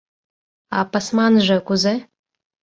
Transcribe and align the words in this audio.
—А 0.77 0.79
пысманже 0.91 1.57
кузе? 1.67 1.95